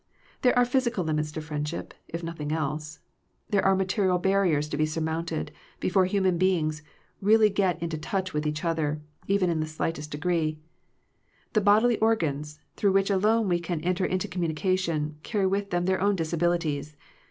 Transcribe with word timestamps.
There 0.41 0.57
are 0.57 0.65
physical 0.65 1.03
limits 1.03 1.31
to 1.33 1.41
friendship, 1.41 1.93
if 2.07 2.23
nothing 2.23 2.51
else. 2.51 3.01
There 3.51 3.63
are 3.63 3.75
material 3.75 4.17
bar 4.17 4.41
riers 4.43 4.67
to 4.71 4.75
be 4.75 4.87
surmounted, 4.87 5.51
before 5.79 6.07
human 6.07 6.39
beings 6.39 6.81
really 7.21 7.51
get 7.51 7.79
into 7.83 7.99
touch 7.99 8.33
with 8.33 8.47
each 8.47 8.65
other, 8.65 8.99
even 9.27 9.51
in 9.51 9.59
the 9.59 9.67
slightest 9.67 10.09
degree. 10.09 10.57
The 11.53 11.61
bodily 11.61 11.99
organs, 11.99 12.59
through 12.77 12.93
which 12.93 13.11
alone 13.11 13.47
we 13.47 13.59
can 13.59 13.79
enter 13.81 14.03
into 14.07 14.27
communication, 14.27 15.17
carry 15.21 15.45
with 15.45 15.69
them 15.69 15.85
their 15.85 16.01
own 16.01 16.15
disabilities. 16.15 16.97